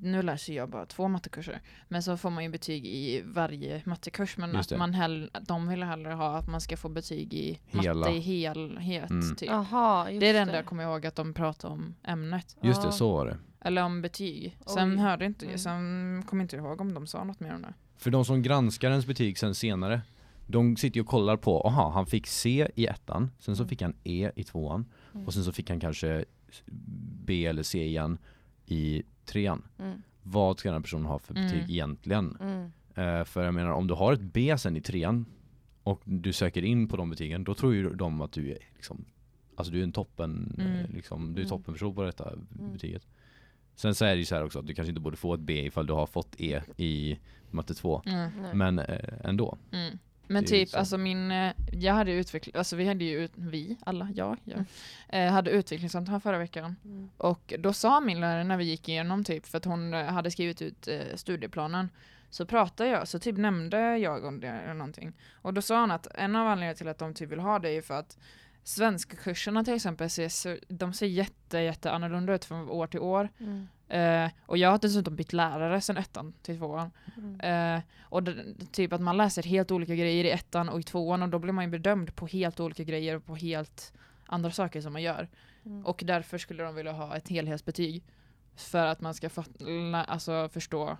[0.01, 1.61] nu läser jag bara två mattekurser.
[1.87, 4.37] Men så får man ju betyg i varje mattekurs.
[4.37, 7.93] Men att man hell, de vill hellre ha att man ska få betyg i Hela.
[7.93, 9.09] matte i helhet.
[9.09, 9.35] Mm.
[9.35, 9.49] Typ.
[9.49, 9.71] Just
[10.19, 12.57] Det är det enda jag kommer ihåg att de pratar om ämnet.
[12.61, 13.37] just det, så var det.
[13.61, 14.57] Eller om betyg.
[14.65, 14.97] Sen Oj.
[14.97, 15.57] hörde inte, Mm.
[15.57, 17.73] sen kommer inte ihåg om de sa något mer om det.
[17.97, 20.01] För de som granskar ens betyg sen senare,
[20.47, 23.69] de sitter ju och kollar på, aha, han fick C i ettan, sen så Mm.
[23.69, 25.25] fick han E i tvåan, Mm.
[25.27, 26.25] och sen så fick han kanske
[27.25, 28.17] B eller C igen
[28.71, 29.63] i trean.
[29.79, 30.01] Mm.
[30.23, 31.69] Vad ska den här personen ha för betyg Mm.
[31.69, 32.37] egentligen?
[32.41, 32.71] Mm.
[32.95, 35.25] Eh, för jag menar, om du har ett B sen i trean
[35.83, 39.05] och du söker in på de betygen, då tror ju de att du är liksom,
[39.55, 40.71] alltså du är en toppen, Mm.
[40.79, 41.49] eh, liksom, du är Mm.
[41.49, 42.31] toppenperson på detta
[42.73, 43.07] betyget.
[43.75, 45.39] Sen så är det ju så här också att du kanske inte borde få ett
[45.39, 47.17] B ifall du har fått E i
[47.49, 48.01] matte 2.
[48.05, 48.31] Mm.
[48.57, 49.57] Men eh, ändå.
[49.71, 49.97] Mm.
[50.33, 50.77] Men typ, så.
[50.77, 54.53] alltså min, eh, jag hade utveckling, alltså vi hade ju, ut, vi, alla, jag, jag
[55.09, 55.27] Mm.
[55.27, 56.75] eh, hade utvecklingssamtal förra veckan.
[56.85, 57.09] Mm.
[57.17, 60.31] Och då sa min lärare när vi gick igenom typ, för att hon eh, hade
[60.31, 61.89] skrivit ut studieplanen,
[62.29, 65.13] så pratade jag, så typ nämnde jag om det eller någonting.
[65.33, 67.69] Och då sa han att en av anledningarna till att de typ vill ha det
[67.69, 68.17] är för att
[68.63, 73.29] svenskkurserna till exempel, ser, de ser jätte, jätte annorlunda ut från år till år.
[73.37, 73.67] Mm.
[73.87, 76.91] Eh, och jag har dessutom bytt lärare sedan ettan till tvåan.
[77.17, 77.39] Mm.
[77.75, 81.23] Eh, och det, typ att man läser helt olika grejer i ettan och i tvåan
[81.23, 83.93] och då blir man ju bedömd på helt olika grejer och på helt
[84.25, 85.29] andra saker som man gör.
[85.65, 85.85] Mm.
[85.85, 88.03] Och därför skulle de vilja ha ett helhetsbetyg.
[88.55, 90.97] För att man ska fatt, lä- alltså förstå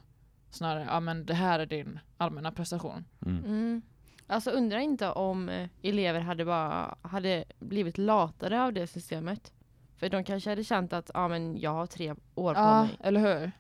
[0.50, 3.06] snarare, ja men det här är din allmänna prestation.
[3.26, 3.82] Mm.
[4.32, 9.52] Alltså undrar inte om eh, elever hade bara hade blivit latare av det systemet.
[9.98, 12.98] För de kanske hade känt att ja men jag har tre år på Ja, mig.
[13.04, 13.52] eller hur?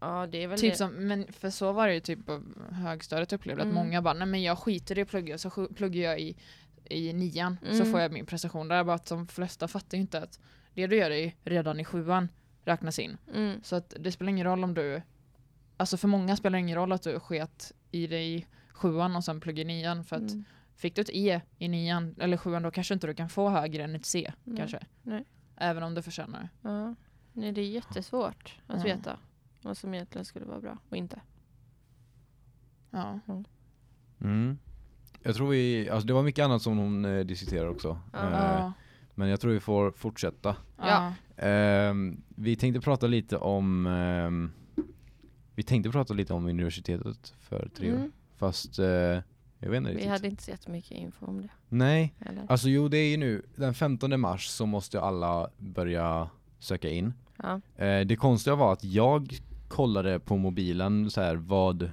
[0.00, 0.76] Ja det är väl Typ det.
[0.78, 3.74] som, men för så var det ju typ på högstadiet upplevde att Mm.
[3.84, 6.36] många bara, nej men jag skiter i att plugga så pluggar jag i,
[6.84, 7.92] i nian så Mm.
[7.92, 8.84] får jag min prestation där.
[8.84, 10.40] Bara att de flesta fattar ju inte att
[10.74, 12.28] det du gör i, redan i sjuan
[12.64, 13.16] räknas in.
[13.34, 13.60] Mm.
[13.62, 15.02] Så att det spelar ingen roll om du,
[15.76, 19.40] alltså för många spelar det ingen roll att du sket i i sjuan och sen
[19.40, 20.44] plugga i nian för att Mm.
[20.76, 23.84] fick du ett E i nian eller sjuan då kanske inte du kan få högre
[23.84, 24.56] än ett C Nej.
[24.56, 24.86] kanske.
[25.02, 25.24] Nej.
[25.56, 26.68] Även om du förtjänar det.
[26.68, 26.94] Ja.
[27.32, 28.84] Nej, det är jättesvårt att Ja.
[28.84, 29.18] veta
[29.62, 31.20] vad som egentligen skulle vara bra och inte.
[32.90, 33.20] Ja.
[34.20, 34.58] Mm.
[35.22, 37.98] Jag tror vi, alltså det var mycket annat som hon eh, diskuterade också.
[38.12, 38.58] Ja.
[38.58, 38.70] Eh,
[39.14, 40.56] men jag tror vi får fortsätta.
[40.78, 41.12] Ja.
[41.36, 44.50] Ehm, vi tänkte prata lite om ehm,
[45.54, 47.96] Vi tänkte prata lite om universitetet för tre år.
[47.96, 48.12] Mm.
[48.36, 48.86] Fast eh,
[49.58, 50.10] jag vet inte Vi riktigt.
[50.10, 51.48] hade inte så jättemycket info om det.
[51.68, 52.46] Nej, Eller?
[52.48, 57.12] alltså jo det är ju nu den 15 mars så måste alla börja söka in.
[57.36, 57.60] Ja.
[57.84, 59.34] Eh, det konstiga var att jag
[59.68, 61.90] kollade på mobilen så här vad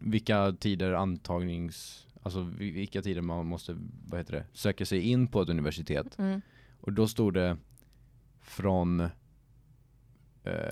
[0.00, 5.26] vilka tider antagnings alltså vi- vilka tider man måste vad heter det, söka sig in
[5.26, 6.18] på ett universitet.
[6.18, 6.40] Mm.
[6.80, 7.56] Och då stod det
[8.42, 9.08] från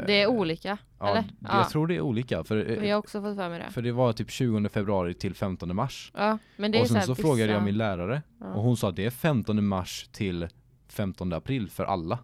[0.06, 1.24] Det är olika, Ja, eller?
[1.40, 1.48] Ja.
[1.58, 3.70] jag tror det är olika för, eh, Vi har också fått för mig det.
[3.70, 6.12] för det var typ 20 februari till 15 mars.
[6.16, 8.46] Ja, men det är och sen så vissa- frågade jag min lärare Ja.
[8.46, 10.48] och hon sa att det är 15 mars till
[10.88, 12.18] 15 april för alla.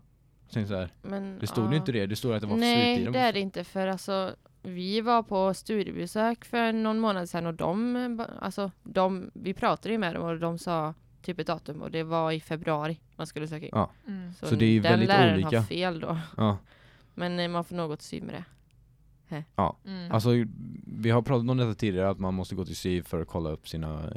[0.48, 1.70] Så jag så här, Men, det stod ja.
[1.70, 3.12] ju inte det, det stod att det var Nej, sluttiden.
[3.12, 7.54] det är det inte för alltså vi var på studiebesök för någon månad sedan och
[7.54, 11.90] de, alltså de, vi pratade ju med dem och de sa typ ett datum och
[11.90, 13.70] det var i februari man skulle söka in.
[13.72, 13.90] Ja.
[14.06, 14.32] Mm.
[14.42, 15.58] Så det är ju den väldigt läraren olika.
[15.58, 16.18] har fel då.
[16.36, 16.58] Ja,
[17.18, 18.44] Men eh, man får till sy med det.
[19.84, 20.12] Mm.
[20.12, 20.30] alltså
[20.86, 23.50] vi har pratat om detta tidigare att man måste gå till SYV för att kolla
[23.50, 24.12] upp sina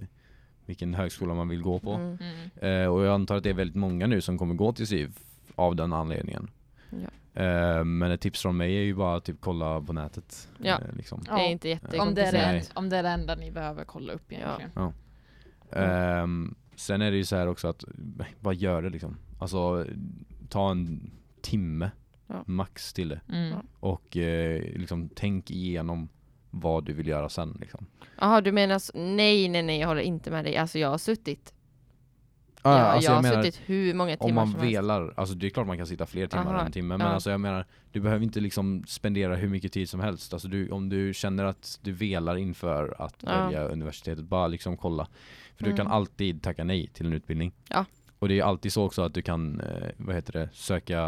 [0.66, 1.94] vilken högskola man vill gå på.
[1.94, 2.18] Mm.
[2.62, 2.82] Mm.
[2.84, 5.12] Eh, och jag antar att det är väldigt många nu som kommer gå till SYV
[5.56, 6.50] av den anledningen.
[6.90, 7.42] Ja.
[7.42, 10.50] Eh, men ett tips från mig är ju bara att typ kolla på nätet.
[10.58, 10.80] Ja.
[10.82, 11.22] Eh, liksom.
[11.24, 12.70] Det är inte Om det, är jättekomplicerat.
[12.72, 14.72] en- om det är det enda ni behöver kolla upp egentligen.
[14.76, 14.92] Mm.
[15.72, 17.84] Ehm, sen är det ju så här också att,
[18.40, 19.18] vad gör det liksom?
[19.40, 19.86] Alltså,
[20.50, 21.12] ta en
[21.42, 21.92] timme
[22.32, 22.44] Ja.
[22.48, 23.22] max till det.
[23.30, 23.50] Mm.
[23.52, 23.62] Ja.
[23.80, 26.10] Och eh, liksom tänk igenom
[26.50, 27.86] vad du vill göra sen liksom.
[28.20, 30.58] Jaha, du menar så, nej, nej, nej, jag håller inte med dig.
[30.58, 31.54] Alltså jag har suttit,
[32.64, 34.76] Ah, jag, alltså jag jag har menar, suttit hur många timmar om man som helst.
[34.78, 37.08] velar, alltså det är klart man kan sitta fler timmar Aha, än en timme men
[37.08, 37.14] ja.
[37.14, 40.34] alltså jag menar, du behöver inte liksom spendera hur mycket tid som helst.
[40.34, 43.46] Alltså du, om du känner att du velar inför att Ja.
[43.46, 45.08] välja universitetet, bara liksom kolla.
[45.56, 45.78] För du Mm.
[45.78, 47.52] kan alltid tacka nej till en utbildning.
[47.70, 47.86] Ja.
[48.20, 51.02] Och det är alltid så också att du kan, eh, vad heter det, söka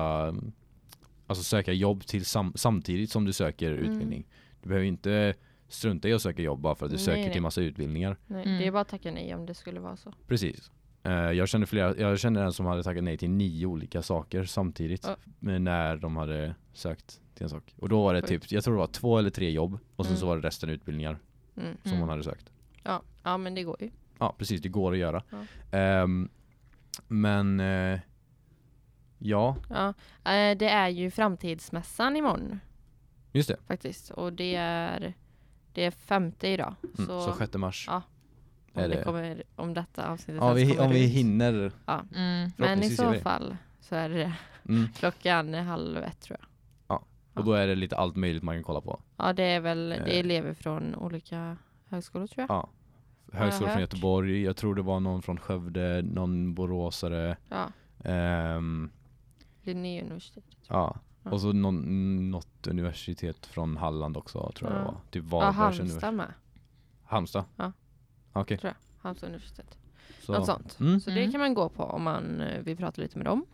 [1.28, 3.92] Alltså söka jobb till sam- samtidigt som du söker Mm.
[3.92, 4.28] utbildning.
[4.62, 5.34] Du behöver inte
[5.68, 7.32] strunta i att söka jobb bara för att du Nej, söker nej.
[7.32, 8.18] till massa utbildningar.
[8.28, 8.58] Nej, Mm.
[8.60, 10.14] Det är bara att tacka nej om det skulle vara så.
[10.28, 10.72] Precis.
[11.04, 14.44] Eh, jag kände flera, jag kände en som hade tackat nej till nio olika saker
[14.44, 15.08] samtidigt
[15.40, 17.74] med när de hade sökt till en sak.
[17.80, 20.18] Och då var det typ, jag tror det var två eller tre jobb och sen
[20.18, 20.30] så Mm.
[20.36, 21.20] var det resten utbildningar
[21.58, 21.78] Mm.
[21.84, 22.00] som Mm.
[22.00, 22.52] hon hade sökt.
[22.84, 23.02] Ja.
[23.24, 23.90] ja, men det går ju.
[24.20, 25.24] Ja precis, det går att göra.
[25.30, 25.78] Ja.
[25.78, 26.30] Ehm,
[27.08, 28.00] men eh,
[29.24, 29.88] ja, Ja.
[30.32, 32.60] Eh, det är ju framtidsmässan imorgon
[33.32, 33.58] just det.
[33.68, 34.12] faktiskt.
[34.12, 35.14] Och det är,
[35.74, 36.76] det är femte idag.
[36.84, 38.02] Mm, så så 6 mars ja,
[38.74, 39.04] om, är det det.
[39.04, 41.12] kommer, om detta avsnittet Ja, vi, kommer om vi ut.
[41.12, 41.72] hinner.
[42.16, 42.52] Mm.
[42.58, 44.34] Men i så vi fall så är det
[44.70, 44.88] Mm.
[44.96, 46.48] klockan halv ett tror jag.
[47.36, 49.02] Och då är det lite allt möjligt man kan kolla på.
[49.18, 50.20] Ja, det är väl det är Eh.
[50.20, 51.58] elever från olika
[51.90, 52.56] högskolor tror jag.
[52.56, 52.70] Ja.
[53.32, 53.82] Högskolan från.
[53.82, 57.38] Göteborg, jag tror det var någon från Skövde, någon boråsare.
[57.50, 57.68] Ja,
[58.10, 58.90] ehm,
[59.64, 60.58] Linnéuniversitetet.
[60.68, 61.32] Ja, Ja.
[61.32, 64.84] och så någon, något universitet från Halland också tror jag Ja.
[64.84, 65.02] det var.
[65.12, 66.14] Typ Ja, Halmstad universitet.
[66.14, 66.34] med.
[67.04, 67.44] Halmstad?
[67.56, 67.72] Ja.
[68.34, 68.60] Okej.
[69.02, 69.78] Halmstad universitet.
[70.22, 70.80] Så, Något sånt.
[70.80, 71.00] Mm.
[71.00, 71.32] Så det Mm.
[71.32, 73.46] kan man gå på om man eh, vill prata lite med dem.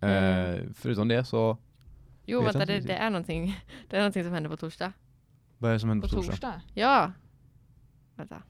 [0.00, 1.56] Eh, förutom det så,
[2.26, 3.60] Jo, vänta, det, det, är någonting,
[3.90, 4.92] det är någonting som händer på torsdag.
[5.58, 6.32] vad är det som händer På på, torsdag?
[6.32, 6.60] torsdag?
[6.74, 7.12] Ja!
[8.16, 8.42] Vänta.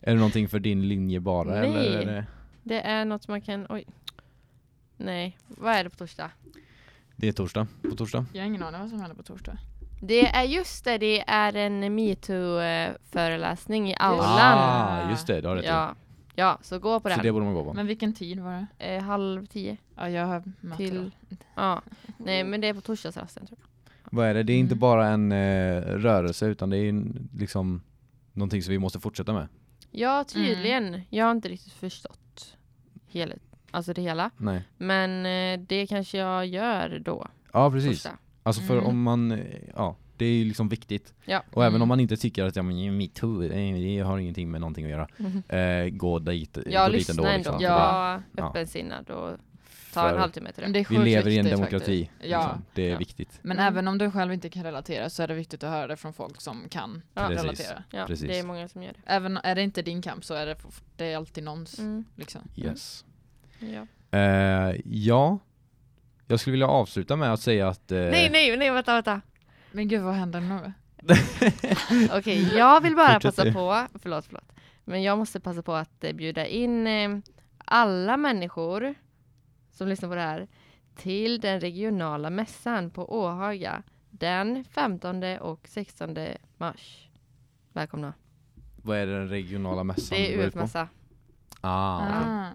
[0.00, 1.58] Är det någonting för din linje bara Nej.
[1.58, 1.98] eller?
[2.00, 2.26] Är det,
[2.62, 3.86] Det är något man kan, oj.
[4.96, 6.30] Nej, vad är det på torsdag?
[7.16, 8.26] det är torsdag, på torsdag?
[8.32, 9.58] Jag har ingen aning vad som händer på torsdag.
[10.02, 14.58] Det är just det, det är en metoo-föreläsning i aulan.
[14.58, 15.66] Ah, just det, du har i.
[15.66, 15.94] ja.
[16.34, 17.24] ja, så gå på Så den.
[17.24, 17.72] det borde man gå på.
[17.72, 18.94] Men vilken tid var det?
[18.94, 19.76] Eh, halv tio.
[19.96, 21.10] Ja, jag har möte Till-.
[21.54, 21.82] Ja,
[22.18, 23.68] nej men det är på torsdagsrasten tror jag.
[24.10, 24.42] Vad är det?
[24.42, 24.80] Det är inte Mm.
[24.80, 27.04] bara en eh, rörelse utan det är
[27.38, 27.82] liksom
[28.32, 29.48] någonting som vi måste fortsätta med.
[29.90, 30.86] Ja, tydligen.
[30.88, 31.00] Mm.
[31.10, 32.56] Jag har inte riktigt förstått
[33.06, 33.34] hela,
[33.74, 34.30] alltså det hela.
[34.36, 34.62] Nej.
[34.76, 37.26] Men eh, det kanske jag gör då.
[37.52, 37.90] Ja precis.
[38.02, 38.18] Torsdag.
[38.42, 38.86] Alltså för Mm.
[38.86, 39.38] om man, eh,
[39.76, 41.14] ja det är ju liksom viktigt.
[41.24, 41.42] Ja.
[41.52, 41.82] Och även Mm.
[41.82, 44.90] om man inte tycker att ja, men metoo, det, det har ingenting med någonting att
[44.90, 45.08] göra.
[45.84, 47.36] Eh, gå dit, Jag gå dit lyssnar ändå.
[47.36, 47.56] liksom.
[47.60, 47.78] Ja.
[47.78, 48.48] Var Ja.
[48.50, 49.30] öppensinnad och
[49.94, 50.78] ta För en halvtimme till Men det.
[50.78, 52.04] det är Vi sjukt lever i en viktigt demokrati.
[52.04, 52.30] faktiskt.
[52.30, 52.38] Ja.
[52.42, 52.64] liksom.
[52.74, 52.98] Det är Ja.
[52.98, 53.38] viktigt.
[53.42, 53.72] Men Mm.
[53.72, 56.12] även om du själv inte kan relatera så är det viktigt att höra det från
[56.12, 57.26] folk som kan Ja.
[57.28, 57.42] Precis.
[57.42, 57.82] relatera.
[57.90, 58.28] Ja, precis.
[58.28, 59.00] det är många som gör det.
[59.12, 60.56] Även är det inte din kamp så är det,
[60.96, 61.78] det är alltid någons.
[61.78, 62.04] Mm.
[62.16, 62.40] Liksom.
[62.56, 63.04] Yes.
[63.58, 63.86] Ja.
[64.18, 65.38] Eh, ja,
[66.26, 67.92] jag skulle vilja avsluta med att säga att...
[67.92, 69.20] Eh, Nej, nej, nej, vänta, vänta.
[69.72, 70.72] Men gud vad händer nu?
[72.18, 74.52] Okej, jag vill bara passa på, förlåt, förlåt.
[74.84, 77.18] Men jag måste passa på att eh, bjuda in eh,
[77.58, 78.94] alla människor
[79.70, 80.48] som lyssnar på det här
[80.96, 86.16] till den regionala mässan på Åhaga den 15 och 16
[86.56, 87.08] mars.
[87.72, 88.12] Välkomna.
[88.76, 90.18] Vad är den regionala mässan?
[90.18, 90.38] Det är?
[90.46, 90.88] UF-mässa.
[91.60, 92.00] Ah.
[92.00, 92.50] Ah.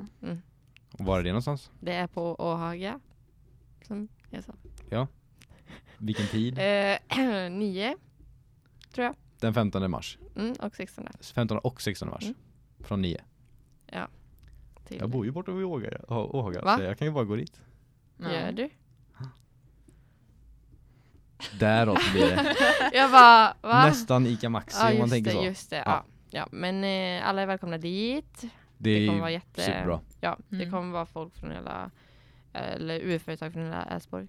[1.00, 1.72] Var är det någonstans?
[1.80, 3.00] Det är på Åhaga.
[3.88, 4.54] Som jag sa.
[5.98, 6.58] Vilken tid?
[6.60, 7.18] Eh,
[7.50, 7.98] nio,
[8.94, 9.16] tror jag.
[9.40, 10.18] Den 15 mars.
[10.36, 12.24] Mm, och 16 15 och 16 mars.
[12.24, 12.36] Mm.
[12.80, 13.22] Från 9.
[14.90, 14.98] till.
[15.00, 16.78] Jag bor ju borta vid Åhaga, Åhaga Va?
[16.78, 17.62] så jag kan ju bara gå dit.
[18.18, 18.34] Ja.
[18.34, 18.70] Gör du?
[21.60, 22.56] Däråt blir det.
[22.94, 23.86] Jag bara, va?
[23.86, 25.46] Nästan Ica Maxi Ja, om man tänker det, så.
[25.46, 25.76] just det.
[25.76, 25.84] Ja.
[25.86, 26.04] Ja.
[26.30, 26.48] Ja.
[26.52, 28.44] men eh, alla är välkomna dit.
[28.82, 29.62] Det Det kommer vara jätte...
[29.62, 30.00] superbra.
[30.22, 30.72] Ja, det Mm.
[30.72, 31.92] kommer vara folk från hela,
[32.54, 34.28] eller UF-företag från hela Älvsborg.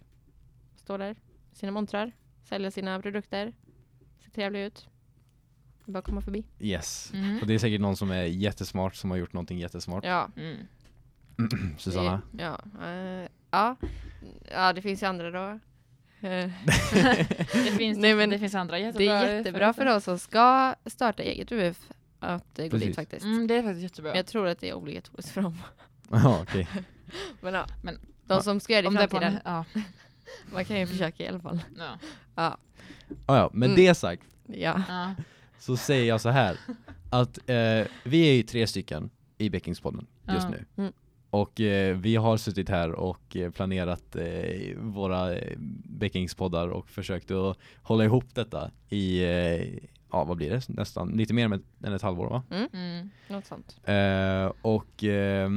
[0.77, 1.17] Står där,
[1.53, 2.13] sina montrar,
[2.45, 3.53] säljer sina produkter,
[4.25, 4.89] ser trevliga ut.
[5.85, 6.45] Det är Bara att komma förbi.
[6.61, 7.13] Yes.
[7.15, 7.39] Mm.
[7.41, 10.05] Och det är säkert någon som är jättesmart som har gjort någonting jättesmart.
[10.05, 10.29] Ja.
[10.37, 10.57] Mm.
[11.79, 12.23] Susanna?
[12.33, 13.77] Det, ja, eh, ja.
[14.51, 15.49] Ja, det finns ju andra då.
[16.29, 16.51] Eh,
[17.53, 20.75] Det, finns, Nej, men det finns andra det jättebra är jättebra för oss som ska
[20.87, 22.87] starta eget UF att eh, gå Precis.
[22.87, 23.25] dit faktiskt.
[23.25, 24.11] Mm, det är faktiskt jättebra.
[24.11, 25.59] Men jag tror att det är obligatoriskt för dem.
[26.11, 26.69] Ja, okej.
[27.41, 27.95] Men ja, Men-
[28.27, 28.43] de Ja.
[28.43, 29.65] som ska göra det i Om det framtiden, ja,
[30.53, 31.61] man kan ju försöka i alla fall.
[31.79, 31.99] ja,
[32.35, 32.59] Ja,
[33.27, 33.77] Ah, ja, med Mm.
[33.85, 34.83] det sagt ja.
[35.59, 36.57] så säger jag så här
[37.11, 40.49] att eh, vi är ju tre stycken i Bäckingspodden just Ja.
[40.51, 40.65] nu.
[40.77, 40.93] Mm.
[41.31, 45.55] Och eh, vi har suttit här och eh, planerat eh, våra eh,
[45.85, 49.79] Bäckingspoddar och försökt att hålla ihop detta i, eh,
[50.13, 51.45] ja vad blir det, nästan lite mer
[51.85, 52.43] än ett, halvår va?
[52.51, 53.11] Mm.
[53.29, 53.81] Något sånt.
[53.85, 55.51] Eh, och eh,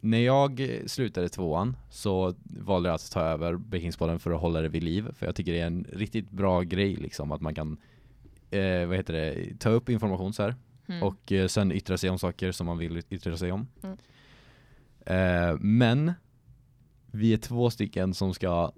[0.00, 4.68] när jag slutade tvåan så valde jag att ta över Bäckingspodden för att hålla det
[4.68, 5.08] vid liv.
[5.14, 7.76] För jag tycker det är en riktigt bra grej liksom att man kan
[8.50, 10.54] eh, vad heter det, ta upp information så här
[10.88, 11.02] Mm.
[11.02, 13.68] och eh, sen yttra sig om saker som man vill yttra sig om.
[13.82, 13.96] Mm.
[15.06, 16.12] Eh, men
[17.06, 18.72] vi är två stycken som ska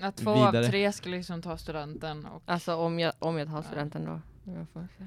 [0.00, 0.66] Att två vidare.
[0.66, 4.20] av tre ska liksom ta studenten och Alltså om jag, om jag tar studenten då.
[4.52, 5.04] Jag får se.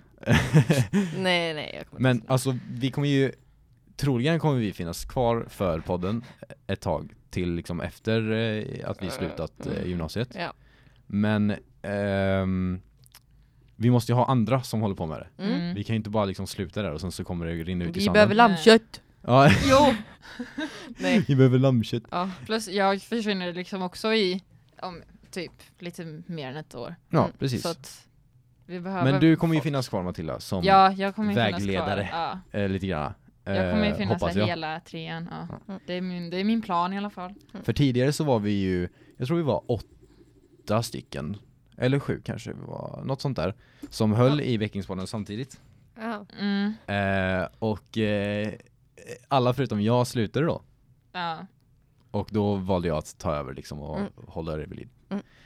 [1.18, 3.32] Nej, nej, jag kommer Men inte alltså vi kommer ju
[3.96, 6.24] Troligen kommer vi finnas kvar för podden
[6.68, 10.30] ett tag till liksom efter eh, att vi slutat eh, gymnasiet.
[10.36, 10.54] Ja.
[11.08, 12.82] Men ehm,
[13.76, 15.44] vi måste ju ha andra som håller på med det.
[15.44, 15.60] Mm.
[15.62, 15.76] Mm.
[15.76, 17.90] Vi kan ju inte bara liksom sluta där och sen så kommer det rinna ut
[17.90, 18.14] i Vi sanden.
[18.14, 19.02] behöver lammkött.
[19.22, 19.94] Ja, Jo!
[20.88, 21.20] Nej.
[21.28, 22.04] vi behöver lammkött.
[22.12, 22.30] Ja.
[22.46, 24.44] Plus jag försvinner liksom också i
[24.82, 26.96] om typ lite mer än ett år.
[27.10, 27.62] Ja, Mm, precis.
[27.62, 28.08] Så att
[28.66, 29.64] vi behöver Men du kommer ju folk.
[29.64, 32.08] finnas kvar Matilda som Ja, jag kommer vägledare.
[32.08, 32.40] kvar.
[32.52, 32.60] Ja.
[32.60, 33.14] eh, lite grann.
[33.44, 34.48] Jag kommer ju eh, finnas där jag.
[34.48, 35.28] hela trean.
[35.32, 35.48] Ja.
[35.68, 35.80] Ja.
[35.88, 37.34] Det, är min, det är min plan i alla fall.
[37.64, 41.38] För tidigare så var vi ju, jag tror vi var åtta stycken,
[41.78, 43.54] eller sju kanske, vi var något sånt där,
[43.90, 45.62] som höll i Bäckingspodden samtidigt.
[45.96, 46.26] Ja.
[46.40, 46.74] Mm.
[46.88, 48.54] Eh, och eh,
[49.28, 50.62] alla förutom jag slutade då.
[51.12, 51.46] Ja.
[52.12, 54.12] Och då valde jag att ta över liksom och Mm.
[54.28, 54.90] hålla det vid liv.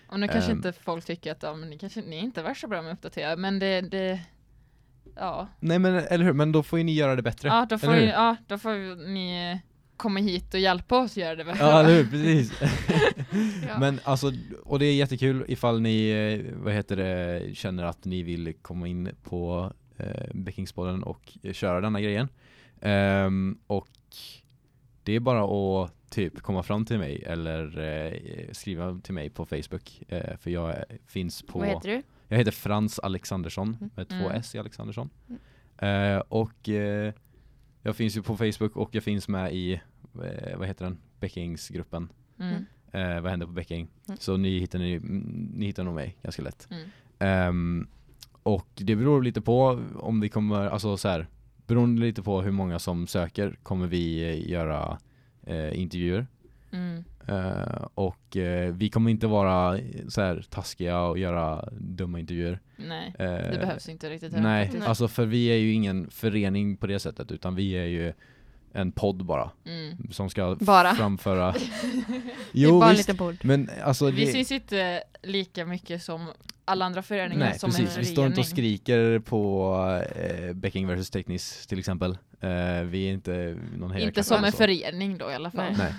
[0.09, 0.57] Och nu kanske Ehm.
[0.57, 2.91] inte folk tycker att ja, men ni, kanske, ni är inte värst så bra med
[2.91, 4.21] att uppdatera, men det, det
[5.15, 5.47] ja.
[5.59, 7.47] Nej men eller hur, men då får ju ni göra det bättre.
[7.49, 8.01] Ja, då får, hur?
[8.07, 9.59] ja, då får ni
[9.97, 11.63] komma hit och hjälpa oss göra det bättre.
[11.65, 12.53] Ja, eller hur, precis.
[13.67, 13.79] Ja.
[13.79, 14.31] Men alltså,
[14.63, 18.87] och det är jättekul ifall ni, eh, vad heter det, känner att ni vill komma
[18.87, 22.27] in på eh, Bäckingspodden och eh, köra denna grejen.
[22.81, 23.87] Ehm, och
[25.05, 25.43] det är bara
[25.83, 30.03] att typ komma fram till mig eller eh, skriva till mig på Facebook.
[30.07, 30.75] Eh, för jag
[31.07, 32.01] finns på, Vad heter du?
[32.27, 33.89] jag heter Frans Alexandersson Mm.
[33.95, 34.31] med två Mm.
[34.31, 35.09] S i Alexandersson.
[35.29, 36.15] Mm.
[36.17, 37.13] Eh, och eh,
[37.81, 39.73] jag finns ju på Facebook och jag finns med i,
[40.23, 42.09] eh, vad heter den, Bäckingsgruppen.
[42.39, 42.65] Mm.
[42.91, 43.87] Eh, vad händer på Bäcking?
[44.07, 44.17] Mm.
[44.17, 44.99] Så ni hittar, ni,
[45.53, 46.67] ni hittar nog mig ganska lätt.
[47.19, 47.87] Ehm,
[48.43, 51.27] och det beror lite på om vi kommer, alltså så här,
[51.67, 54.97] beroende lite på hur många som söker kommer vi eh, göra
[55.43, 56.27] eh, intervjuer.
[56.71, 57.03] Mm.
[57.27, 62.59] Eh, och eh, vi kommer inte vara eh, så här taskiga och göra dumma intervjuer.
[62.75, 64.33] Nej, Eh, det behövs inte riktigt.
[64.37, 64.87] Nej, faktiskt.
[64.87, 68.13] alltså för vi är ju ingen förening på det sättet utan vi är ju
[68.75, 69.97] en podd bara Mm.
[70.11, 70.95] som ska Bara.
[70.95, 72.21] framföra det är
[72.53, 73.37] Jo bara en visst, liten podd.
[73.43, 76.27] men alltså Vi det, syns inte lika mycket som
[76.65, 78.11] alla andra föreningar Nej som precis, en vi förening.
[78.11, 79.75] står inte och skriker på
[80.15, 82.11] eh, Becking vs Teknis till exempel.
[82.41, 84.57] Eh, vi är inte någon Inte som en så.
[84.57, 85.73] förening då i alla fall.
[85.77, 85.93] Nej.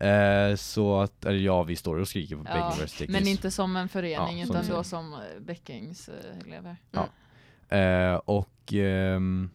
[0.00, 0.50] Nej.
[0.50, 3.20] Eh, så att, eller ja vi står och skriker på Ja, Becking vs Teknis.
[3.20, 6.76] men inte som en förening Ja, som utan då som eh, Beckings eh, elever.
[6.90, 7.08] Ja.
[7.76, 9.50] Eh, och ehm,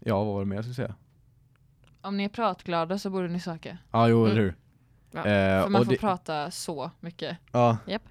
[0.00, 0.94] ja vad var det mer jag skulle säga?
[2.00, 3.78] Om ni är pratglada så borde ni söka.
[3.90, 4.30] Ja jo Mm.
[4.30, 4.54] eller hur.
[5.10, 7.36] Ja, Eh, För man och får det, prata så mycket.
[7.52, 8.02] ja, Japp.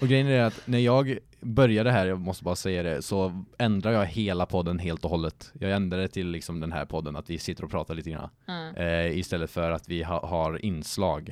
[0.00, 3.92] Och grejen är att när jag började här, jag måste bara säga det, så ändrar
[3.92, 5.52] jag hela podden helt och hållet.
[5.60, 8.28] Jag ändrade det till liksom den här podden, att vi sitter och pratar lite grann.
[8.48, 8.74] Mm.
[8.76, 11.28] Eh, istället för att vi ha, har inslag.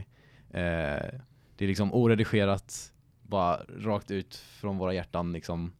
[0.50, 0.62] Eh,
[1.56, 5.72] det är liksom oredigerat, bara rakt ut från våra hjärtan liksom.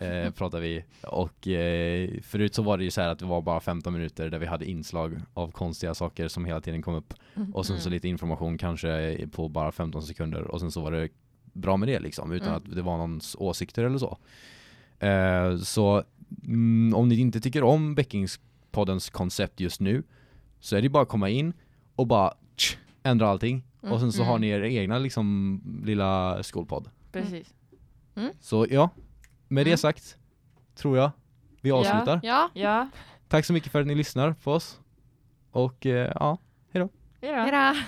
[0.00, 3.42] Eh, pratar vi och eh, förut så var det ju så här att det var
[3.42, 7.14] bara 15 minuter där vi hade inslag av konstiga saker som hela tiden kom upp
[7.52, 7.92] och sen så Mm.
[7.94, 11.08] lite information kanske på bara 15 sekunder och sen så var det
[11.52, 12.56] bra med det liksom utan Mm.
[12.58, 14.18] att det var någons åsikter eller så.
[15.06, 16.04] Eh, så
[16.44, 20.02] mm, om ni inte tycker om Beckingspoddens koncept just nu
[20.60, 21.52] så är det bara att komma in
[21.96, 23.92] och bara tsch, ändra allting Mm.
[23.92, 24.40] och sen så har Mm.
[24.40, 26.88] ni er egna liksom lilla skolpodd.
[27.12, 27.54] Precis.
[28.40, 28.90] Så ja,
[29.50, 29.78] med det Mm.
[29.78, 30.16] sagt
[30.74, 31.10] tror jag
[31.60, 32.20] vi avslutar.
[32.22, 32.88] Ja, Ja,
[33.28, 34.80] Tack så mycket för att ni lyssnar på oss
[35.50, 36.38] och eh, ja
[36.72, 36.88] hejdå.
[37.20, 37.80] hejdå!